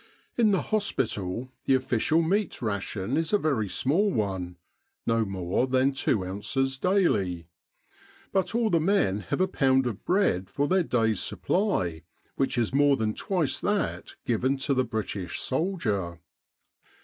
[0.35, 4.57] In the hospital the official meat ration is a very small one
[5.05, 7.45] no more than two ounces daily.
[8.31, 12.01] But all the men have a pound of bread for their day's supply,
[12.35, 16.17] which ^is more than twice that given to the British soldier.